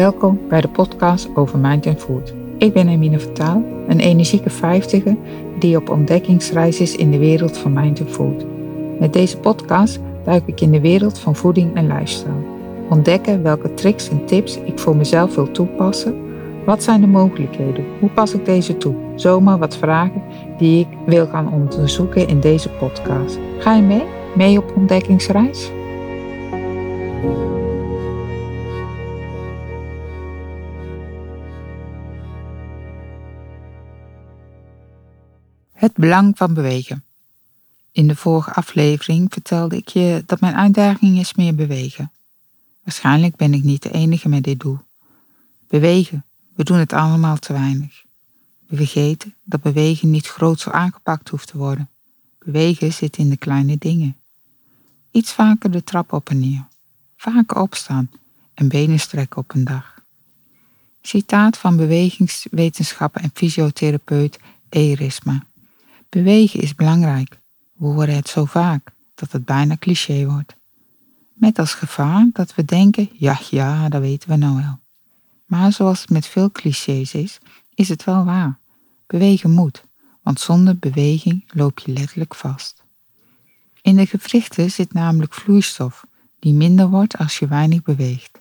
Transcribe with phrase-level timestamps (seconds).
[0.00, 2.32] Welkom bij de podcast over Mind and Food.
[2.58, 5.16] Ik ben Emine Vertaal, een energieke vijftiger
[5.58, 8.44] die op ontdekkingsreis is in de wereld van Mind and Food.
[8.98, 12.44] Met deze podcast duik ik in de wereld van voeding en lifestyle.
[12.90, 16.14] Ontdekken welke tricks en tips ik voor mezelf wil toepassen.
[16.64, 17.84] Wat zijn de mogelijkheden?
[18.00, 18.94] Hoe pas ik deze toe?
[19.14, 20.22] Zomaar wat vragen
[20.58, 23.38] die ik wil gaan onderzoeken in deze podcast.
[23.58, 24.04] Ga je mee?
[24.34, 25.70] Mee op ontdekkingsreis?
[35.80, 37.04] Het belang van bewegen.
[37.92, 42.12] In de vorige aflevering vertelde ik je dat mijn uitdaging is meer bewegen.
[42.84, 44.78] Waarschijnlijk ben ik niet de enige met dit doel.
[45.68, 46.24] Bewegen,
[46.54, 48.04] we doen het allemaal te weinig.
[48.66, 51.88] We vergeten dat bewegen niet groot zo aangepakt hoeft te worden.
[52.38, 54.16] Bewegen zit in de kleine dingen.
[55.10, 56.66] Iets vaker de trap op en neer.
[57.16, 58.10] Vaker opstaan
[58.54, 60.02] en benen strekken op een dag.
[61.02, 64.38] Citaat van bewegingswetenschapper en fysiotherapeut
[64.68, 65.48] Erisma.
[66.10, 67.38] Bewegen is belangrijk.
[67.72, 70.54] We horen het zo vaak dat het bijna cliché wordt.
[71.32, 74.78] Met als gevaar dat we denken, ja, ja, dat weten we nou wel.
[75.46, 77.38] Maar zoals het met veel clichés is,
[77.74, 78.58] is het wel waar.
[79.06, 79.84] Bewegen moet,
[80.22, 82.82] want zonder beweging loop je letterlijk vast.
[83.82, 86.06] In de gewrichten zit namelijk vloeistof,
[86.38, 88.40] die minder wordt als je weinig beweegt.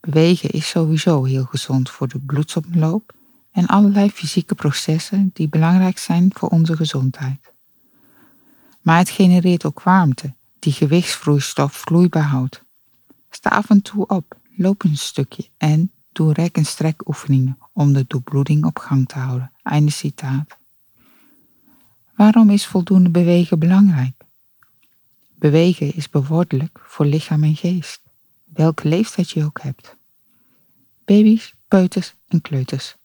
[0.00, 3.14] Bewegen is sowieso heel gezond voor de bloedsomloop
[3.54, 7.52] en allerlei fysieke processen die belangrijk zijn voor onze gezondheid.
[8.80, 12.62] Maar het genereert ook warmte, die gewichtsvloeistof vloeibaar houdt.
[13.30, 18.04] Sta af en toe op, loop een stukje en doe rek- en strekoefeningen om de
[18.08, 19.52] doorbloeding op gang te houden.
[19.62, 20.56] Einde citaat.
[22.14, 24.24] Waarom is voldoende bewegen belangrijk?
[25.34, 28.00] Bewegen is bevorderlijk voor lichaam en geest,
[28.44, 29.96] welke leeftijd je ook hebt.
[31.04, 32.96] Baby's, peuters en kleuters.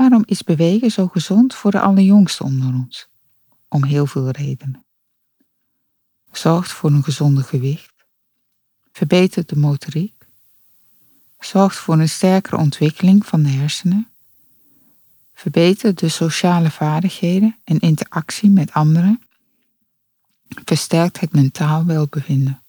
[0.00, 3.08] Waarom is bewegen zo gezond voor de allerjongsten onder ons?
[3.68, 4.84] Om heel veel redenen.
[6.32, 7.92] Zorgt voor een gezonde gewicht,
[8.92, 10.26] verbetert de motoriek,
[11.38, 14.08] zorgt voor een sterkere ontwikkeling van de hersenen,
[15.34, 19.22] verbetert de sociale vaardigheden en interactie met anderen,
[20.48, 22.62] versterkt het mentaal welbevinden.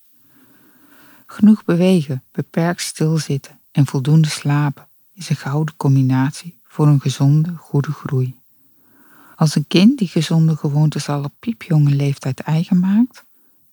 [1.25, 7.91] Genoeg bewegen, beperkt stilzitten en voldoende slapen is een gouden combinatie voor een gezonde, goede
[7.91, 8.35] groei.
[9.35, 13.23] Als een kind die gezonde gewoontes al op piepjonge leeftijd eigen maakt,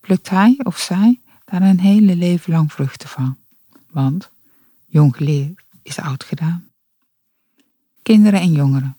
[0.00, 3.37] plukt hij of zij daar een hele leven lang vruchten van.
[3.91, 4.31] Want
[4.87, 6.64] jong geleerd is oud gedaan.
[8.03, 8.97] Kinderen en jongeren.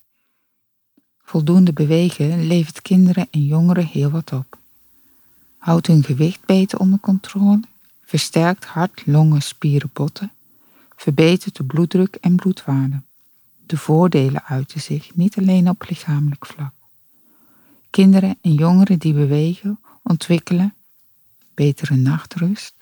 [1.23, 4.57] Voldoende bewegen levert kinderen en jongeren heel wat op.
[5.57, 7.61] Houdt hun gewicht beter onder controle,
[8.05, 10.31] versterkt hart, longen, spieren, botten,
[10.95, 13.01] verbetert de bloeddruk en bloedwaarde.
[13.69, 16.73] De voordelen uiten zich niet alleen op lichamelijk vlak.
[17.89, 20.73] Kinderen en jongeren die bewegen ontwikkelen
[21.59, 22.73] betere nachtrust,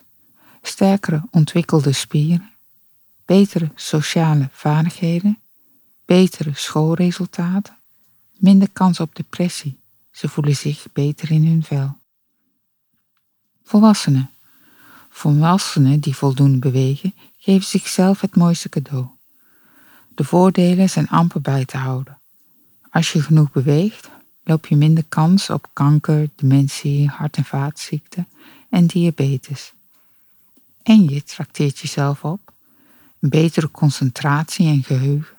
[0.62, 2.50] sterkere ontwikkelde spieren,
[3.26, 5.40] betere sociale vaardigheden,
[6.06, 7.78] betere schoolresultaten,
[8.38, 9.80] minder kans op depressie.
[10.12, 11.98] Ze voelen zich beter in hun vel.
[13.64, 14.30] Volwassenen.
[15.10, 19.17] Volwassenen die voldoende bewegen, geven zichzelf het mooiste cadeau.
[20.18, 22.18] De voordelen zijn amper bij te houden.
[22.90, 24.10] Als je genoeg beweegt,
[24.44, 28.28] loop je minder kans op kanker, dementie, hart- en vaatziekten
[28.70, 29.74] en diabetes.
[30.84, 32.54] En je trakteert jezelf op,
[33.20, 35.38] een betere concentratie en geheugen,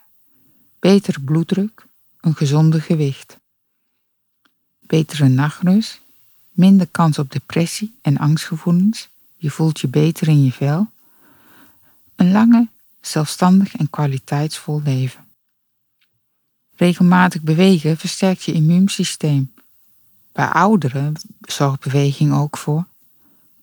[0.78, 1.86] betere bloeddruk,
[2.20, 3.38] een gezonde gewicht,
[4.80, 6.00] betere nachtrust,
[6.50, 10.90] minder kans op depressie en angstgevoelens, je voelt je beter in je vel,
[12.16, 12.68] een lange
[13.00, 15.26] zelfstandig en kwaliteitsvol leven.
[16.76, 19.52] Regelmatig bewegen versterkt je immuunsysteem.
[20.32, 22.86] Bij ouderen zorgt beweging ook voor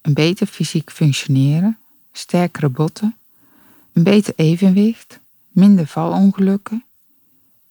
[0.02, 1.78] een beter fysiek functioneren,
[2.12, 3.16] sterkere botten,
[3.94, 6.84] een beter evenwicht, minder valongelukken.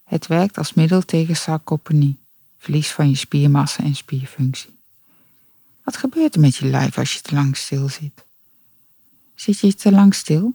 [0.04, 2.18] Het werkt als middel tegen sarcopenie,
[2.58, 4.76] verlies van je spiermassa en spierfunctie.
[5.82, 8.24] Wat gebeurt er met je lijf als je te lang stil zit?
[9.34, 10.54] Zit je te lang stil?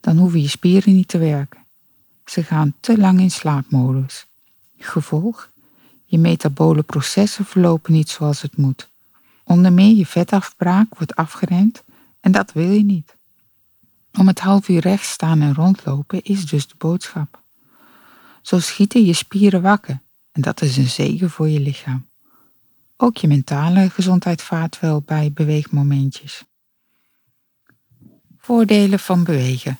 [0.00, 1.64] Dan hoeven je spieren niet te werken.
[2.24, 4.26] Ze gaan te lang in slaapmodus.
[4.78, 5.50] Gevolg?
[6.04, 8.88] Je metabole processen verlopen niet zoals het moet.
[9.44, 11.82] Onder meer je vetafbraak wordt afgeremd
[12.20, 13.16] en dat wil je niet.
[14.18, 17.42] Om het half uur recht staan en rondlopen is dus de boodschap.
[18.42, 20.00] Zo schieten je spieren wakker
[20.32, 22.08] en dat is een zegen voor je lichaam.
[22.96, 26.44] Ook je mentale gezondheid vaart wel bij beweegmomentjes.
[28.38, 29.78] Voordelen van bewegen.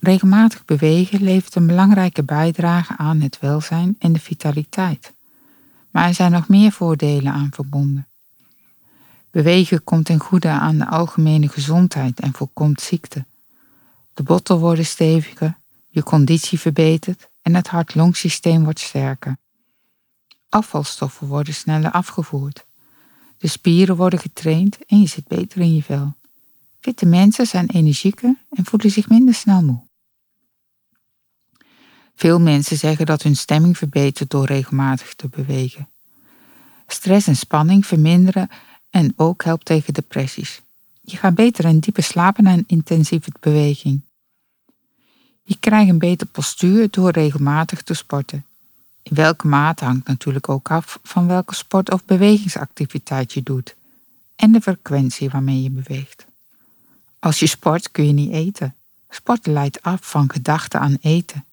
[0.00, 5.12] Regelmatig bewegen levert een belangrijke bijdrage aan het welzijn en de vitaliteit.
[5.90, 8.06] Maar er zijn nog meer voordelen aan verbonden.
[9.30, 13.24] Bewegen komt ten goede aan de algemene gezondheid en voorkomt ziekte.
[14.14, 15.58] De botten worden steviger,
[15.88, 19.36] je conditie verbetert en het hart-longsysteem wordt sterker.
[20.48, 22.66] Afvalstoffen worden sneller afgevoerd.
[23.38, 26.17] De spieren worden getraind en je zit beter in je vel.
[26.80, 29.86] Fitte mensen zijn energieker en voelen zich minder snel moe.
[32.14, 35.88] Veel mensen zeggen dat hun stemming verbetert door regelmatig te bewegen.
[36.86, 38.48] Stress en spanning verminderen
[38.90, 40.62] en ook helpt tegen depressies.
[41.00, 44.00] Je gaat beter en dieper slapen na een intensieve beweging.
[45.42, 48.44] Je krijgt een beter postuur door regelmatig te sporten.
[49.02, 53.76] In welke mate hangt natuurlijk ook af van welke sport of bewegingsactiviteit je doet
[54.36, 56.27] en de frequentie waarmee je beweegt.
[57.18, 58.74] Als je sport kun je niet eten.
[59.10, 61.44] Sporten leidt af van gedachten aan eten.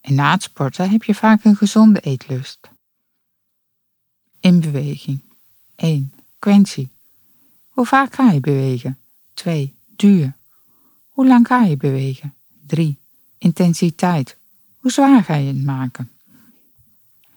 [0.00, 2.58] En na het sporten heb je vaak een gezonde eetlust.
[4.40, 5.20] In beweging.
[5.76, 6.12] 1.
[6.40, 6.88] Frequentie.
[7.68, 8.98] Hoe vaak ga je bewegen?
[9.34, 9.74] 2.
[9.96, 10.32] Duur.
[11.08, 12.34] Hoe lang ga je bewegen?
[12.66, 12.98] 3.
[13.38, 14.36] Intensiteit.
[14.78, 16.10] Hoe zwaar ga je het maken?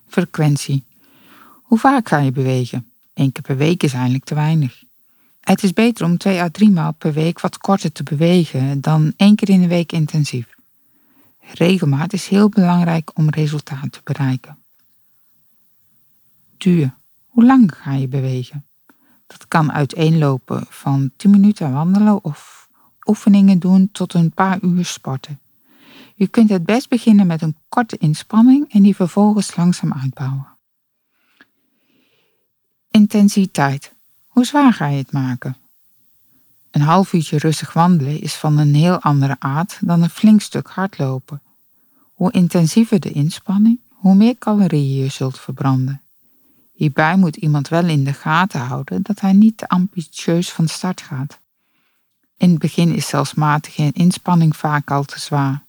[0.07, 0.83] Frequentie.
[1.62, 2.91] Hoe vaak ga je bewegen?
[3.13, 4.83] Eén keer per week is eigenlijk te weinig.
[5.44, 9.13] Het is beter om twee à drie maal per week wat korter te bewegen dan
[9.18, 10.45] één keer in de week intensief.
[11.40, 14.57] Regelmaat is heel belangrijk om resultaat te bereiken.
[16.57, 16.94] Duur.
[17.28, 18.66] Hoe lang ga je bewegen?
[19.28, 22.69] Dat kan uiteenlopen van 10 minuten wandelen of
[23.06, 25.40] oefeningen doen tot een paar uur sporten.
[26.16, 30.48] Je kunt het best beginnen met een korte inspanning en die vervolgens langzaam uitbouwen.
[32.92, 33.93] Intensiteit.
[34.33, 35.56] Hoe zwaar ga je het maken?
[36.71, 40.68] Een half uurtje rustig wandelen is van een heel andere aard dan een flink stuk
[40.68, 41.41] hardlopen.
[42.13, 46.01] Hoe intensiever de inspanning, hoe meer calorieën je zult verbranden.
[46.71, 51.01] Hierbij moet iemand wel in de gaten houden dat hij niet te ambitieus van start
[51.01, 51.39] gaat.
[52.38, 55.63] In het begin is zelfs matige inspanning vaak al te zwaar.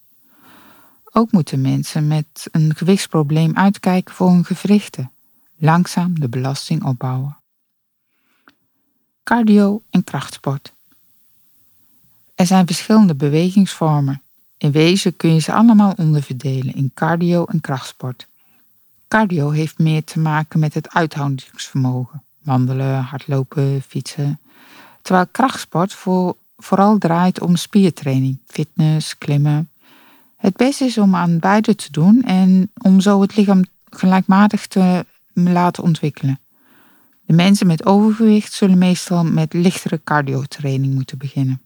[1.13, 5.11] Ook moeten mensen met een gewichtsprobleem uitkijken voor hun gewrichten.
[5.57, 7.43] Langzaam de belasting opbouwen.
[9.25, 10.73] Cardio en krachtsport.
[12.35, 14.23] Er zijn verschillende bewegingsvormen.
[14.59, 18.27] In wezen kun je ze allemaal onderverdelen in cardio en krachtsport.
[19.09, 22.23] Cardio heeft meer te maken met het uithoudingsvermogen.
[22.43, 24.41] Wandelen, hardlopen, fietsen.
[25.03, 29.71] Terwijl krachtsport voor, vooral draait om spiertraining, fitness, klimmen.
[30.37, 35.07] Het beste is om aan beide te doen en om zo het lichaam gelijkmatig te
[35.35, 36.39] laten ontwikkelen.
[37.27, 41.63] De mensen met overgewicht zullen meestal met lichtere cardiotraining moeten beginnen.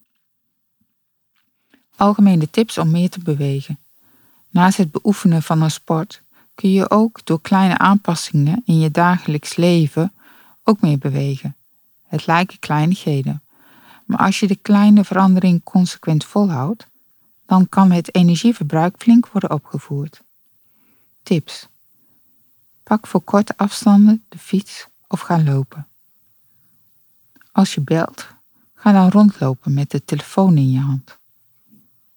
[1.97, 3.79] Algemene tips om meer te bewegen.
[4.51, 6.23] Naast het beoefenen van een sport
[6.55, 10.13] kun je ook door kleine aanpassingen in je dagelijks leven
[10.65, 11.57] ook meer bewegen.
[12.07, 13.43] Het lijken kleinigheden,
[14.05, 16.87] maar als je de kleine verandering consequent volhoudt,
[17.47, 20.23] dan kan het energieverbruik flink worden opgevoerd.
[21.23, 21.69] Tips.
[22.83, 25.87] Pak voor korte afstanden de fiets of ga lopen.
[27.53, 28.27] Als je belt,
[28.75, 31.19] ga dan rondlopen met de telefoon in je hand.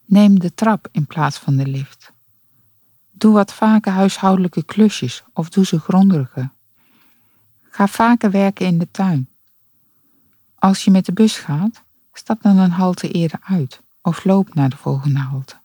[0.06, 2.12] Neem de trap in plaats van de lift.
[3.12, 6.50] Doe wat vaker huishoudelijke klusjes of doe ze grondiger.
[7.70, 9.30] Ga vaker werken in de tuin.
[10.56, 11.82] Als je met de bus gaat,
[12.14, 15.56] stap dan een halte eerder uit of loop naar de volgende halte.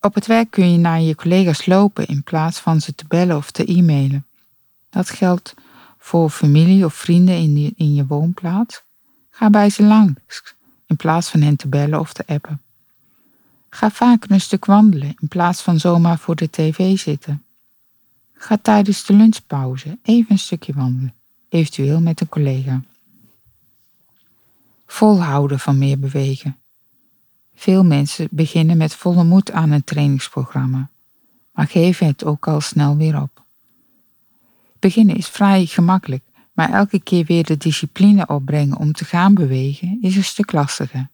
[0.00, 3.36] Op het werk kun je naar je collega's lopen in plaats van ze te bellen
[3.36, 4.26] of te e-mailen.
[4.90, 5.54] Dat geldt
[6.04, 8.82] voor familie of vrienden in, in je woonplaats.
[9.30, 10.54] Ga bij ze langs
[10.86, 12.60] in plaats van hen te bellen of te appen.
[13.68, 17.44] Ga vaker een stuk wandelen in plaats van zomaar voor de tv zitten.
[18.32, 21.14] Ga tijdens de lunchpauze even een stukje wandelen,
[21.48, 22.82] eventueel met een collega.
[24.86, 26.56] Volhouden van meer bewegen.
[27.54, 30.90] Veel mensen beginnen met volle moed aan een trainingsprogramma,
[31.52, 33.43] maar geven het ook al snel weer op.
[34.84, 39.98] Beginnen is vrij gemakkelijk, maar elke keer weer de discipline opbrengen om te gaan bewegen
[40.02, 41.08] is een stuk lastiger.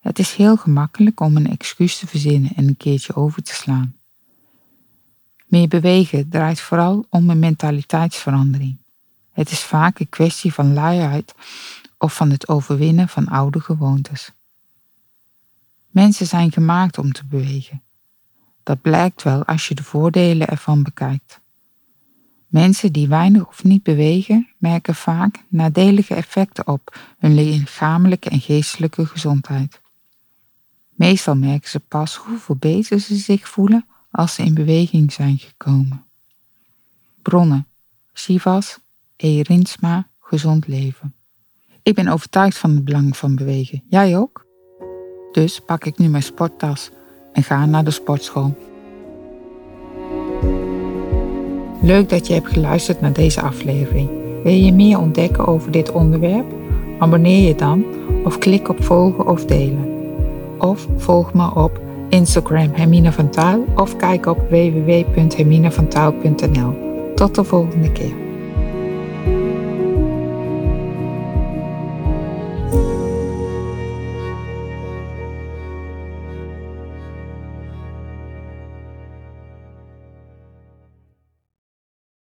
[0.00, 3.96] Het is heel gemakkelijk om een excuus te verzinnen en een keertje over te slaan.
[5.46, 8.76] Meer bewegen draait vooral om een mentaliteitsverandering.
[9.32, 11.34] Het is vaak een kwestie van luiheid
[11.98, 14.32] of van het overwinnen van oude gewoontes.
[15.88, 17.82] Mensen zijn gemaakt om te bewegen.
[18.62, 21.40] Dat blijkt wel als je de voordelen ervan bekijkt.
[22.50, 29.06] Mensen die weinig of niet bewegen, merken vaak nadelige effecten op hun lichamelijke en geestelijke
[29.06, 29.80] gezondheid.
[30.90, 36.04] Meestal merken ze pas hoeveel beter ze zich voelen als ze in beweging zijn gekomen.
[37.22, 37.66] Bronnen.
[38.12, 38.78] Sivas,
[39.16, 39.40] E.
[39.40, 41.14] Rinsma, Gezond Leven.
[41.82, 43.82] Ik ben overtuigd van het belang van bewegen.
[43.88, 44.46] Jij ook?
[45.32, 46.90] Dus pak ik nu mijn sporttas
[47.32, 48.69] en ga naar de sportschool.
[51.82, 54.08] Leuk dat je hebt geluisterd naar deze aflevering.
[54.42, 56.44] Wil je meer ontdekken over dit onderwerp?
[56.98, 57.84] Abonneer je dan
[58.24, 59.88] of klik op volgen of delen.
[60.58, 66.74] Of volg me op Instagram Hermine van Taal of kijk op www.herminevantaal.nl.
[67.14, 68.29] Tot de volgende keer.